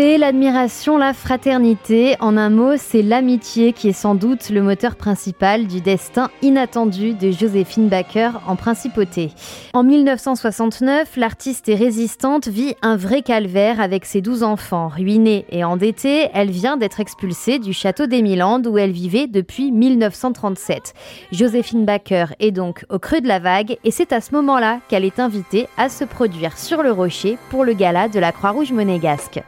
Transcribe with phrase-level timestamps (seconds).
[0.00, 2.16] l'admiration, la fraternité.
[2.20, 7.12] En un mot, c'est l'amitié qui est sans doute le moteur principal du destin inattendu
[7.12, 9.30] de Joséphine Baker en principauté.
[9.74, 14.88] En 1969, l'artiste et résistante vit un vrai calvaire avec ses douze enfants.
[14.88, 20.94] Ruinée et endettée, elle vient d'être expulsée du château d'Emiland où elle vivait depuis 1937.
[21.30, 25.04] Joséphine Baker est donc au creux de la vague et c'est à ce moment-là qu'elle
[25.04, 29.42] est invitée à se produire sur le rocher pour le gala de la Croix-Rouge monégasque.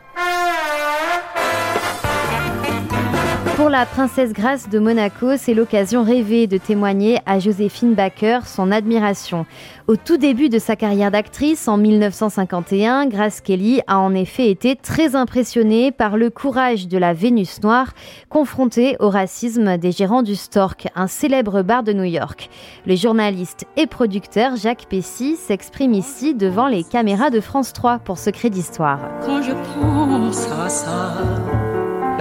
[3.72, 9.46] La princesse Grace de Monaco, c'est l'occasion rêvée de témoigner à Joséphine Baker son admiration.
[9.88, 14.76] Au tout début de sa carrière d'actrice, en 1951, Grace Kelly a en effet été
[14.76, 17.94] très impressionnée par le courage de la Vénus noire
[18.28, 22.50] confrontée au racisme des gérants du Stork, un célèbre bar de New York.
[22.86, 28.18] Le journaliste et producteur Jacques Pessy s'exprime ici devant les caméras de France 3 pour
[28.18, 29.00] Secret d'Histoire.
[29.24, 31.71] Quand je pense à ça.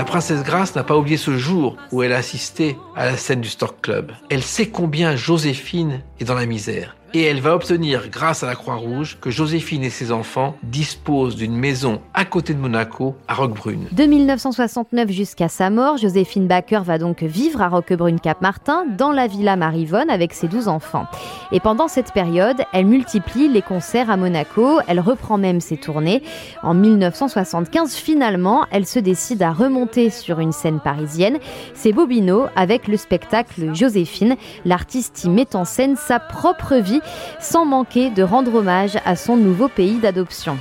[0.01, 3.39] La princesse Grace n'a pas oublié ce jour où elle a assisté à la scène
[3.39, 4.13] du Stork Club.
[4.31, 8.55] Elle sait combien Joséphine est dans la misère et elle va obtenir, grâce à la
[8.55, 13.87] Croix-Rouge, que Joséphine et ses enfants disposent d'une maison à côté de Monaco, à Roquebrune.
[13.91, 19.55] De 1969 jusqu'à sa mort, Joséphine Baker va donc vivre à Roquebrune-Cap-Martin, dans la villa
[19.55, 21.05] Marivonne, avec ses 12 enfants.
[21.51, 26.23] Et pendant cette période, elle multiplie les concerts à Monaco, elle reprend même ses tournées.
[26.63, 31.39] En 1975, finalement, elle se décide à remonter sur une scène parisienne.
[31.73, 34.35] C'est Bobino avec le spectacle Joséphine.
[34.65, 37.00] L'artiste y met en scène sa propre vie
[37.39, 40.57] sans manquer de rendre hommage à son nouveau pays d'adoption.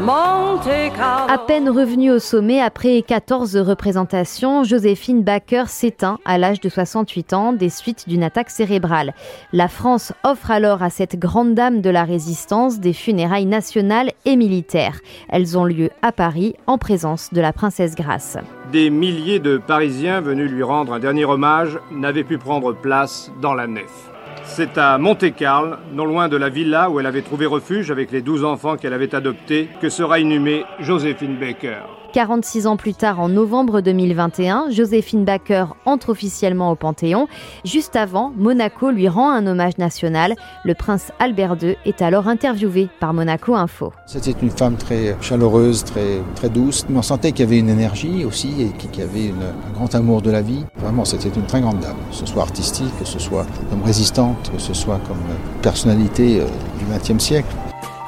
[0.00, 7.32] À peine revenue au sommet après 14 représentations, Joséphine Baker s'éteint à l'âge de 68
[7.32, 9.12] ans des suites d'une attaque cérébrale.
[9.52, 14.36] La France offre alors à cette grande dame de la résistance des funérailles nationales et
[14.36, 15.00] militaires.
[15.28, 18.38] Elles ont lieu à Paris en présence de la princesse Grace.
[18.70, 23.54] Des milliers de Parisiens venus lui rendre un dernier hommage n'avaient pu prendre place dans
[23.54, 24.10] la nef.
[24.44, 28.22] C'est à Monte-Carlo, non loin de la villa où elle avait trouvé refuge avec les
[28.22, 31.82] douze enfants qu'elle avait adoptés, que sera inhumée Joséphine Baker.
[32.12, 37.28] 46 ans plus tard, en novembre 2021, Joséphine Baker entre officiellement au Panthéon.
[37.64, 40.34] Juste avant, Monaco lui rend un hommage national.
[40.64, 43.92] Le prince Albert II est alors interviewé par Monaco Info.
[44.06, 46.86] C'était une femme très chaleureuse, très, très douce.
[46.94, 50.22] On sentait qu'il y avait une énergie aussi et qu'il y avait un grand amour
[50.22, 50.64] de la vie.
[50.76, 54.50] Vraiment, c'était une très grande dame, que ce soit artistique, que ce soit comme résistante,
[54.50, 55.18] que ce soit comme
[55.62, 56.46] personnalité euh,
[56.78, 57.54] du XXe siècle.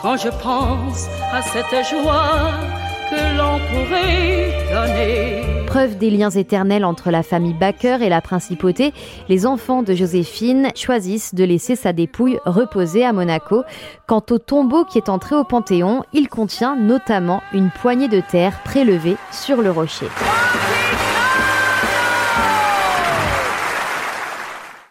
[0.03, 2.53] Quand je pense à cette joie,
[5.67, 8.93] Preuve des liens éternels entre la famille Baker et la principauté,
[9.29, 13.63] les enfants de Joséphine choisissent de laisser sa dépouille reposer à Monaco.
[14.07, 18.63] Quant au tombeau qui est entré au Panthéon, il contient notamment une poignée de terre
[18.65, 20.07] prélevée sur le rocher.